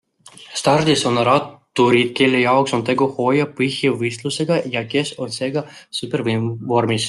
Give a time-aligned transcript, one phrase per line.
[0.59, 5.67] Stardis on ratturid, kelle jaoks on tegu hooaja põhivõistlusega ja kes on seega
[6.01, 6.99] supervormis.